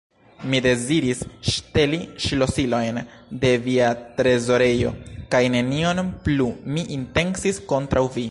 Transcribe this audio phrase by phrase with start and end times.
[0.51, 1.19] Mi deziris
[1.55, 2.97] ŝteli ŝlosilojn
[3.43, 4.93] de via trezorejo
[5.35, 8.19] kaj nenion plu mi intencis kontraŭ vi!